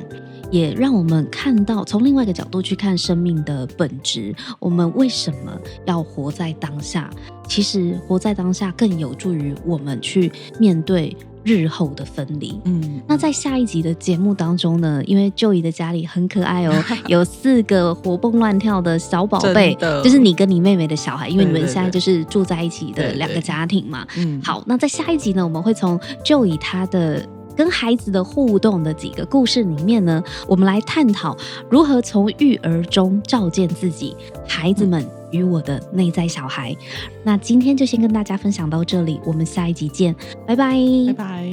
[0.52, 4.32] 也让我们看到从另外一个角度去看生命的本质。
[4.60, 7.10] 我们为什么要活在当下？
[7.48, 11.16] 其实活在当下更有助于我们去面对。
[11.44, 27.26] 日后的分离，嗯，那在下一集的节目当中呢，因为 Joy 的家里很可爱哦， 有四个活蹦乱跳的小宝贝，就是你跟你妹妹的小孩，因为你们现在就是住在一起的两个家庭嘛，嗯，好，那在下一集呢，我们会从 Joy 他的
[27.56, 31.36] 跟孩子的互动的几个故事里面呢，我们来探讨
[31.68, 34.16] 如何从育儿中照见自己，
[34.46, 35.04] 孩子们。
[35.32, 36.76] 与我的内在小孩，
[37.24, 40.14] 那今天就先跟大家分享到这里，我们下一集见，
[40.46, 40.76] 拜拜，
[41.08, 41.50] 拜拜。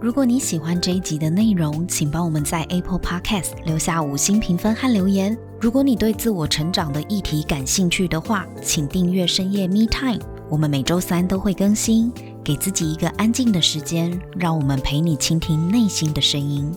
[0.00, 5.36] 如果你喜欢这一集的内容，请帮我们在 Apple Podcast 留下五星评分和留言。
[5.60, 10.18] 如果你对自我成长的议题感兴趣的话，请订阅深夜 Me Time，
[10.50, 12.12] 我们每周三都会更新，
[12.42, 16.74] 给自己一个安静的时间，让我们陪你倾听内心的声音。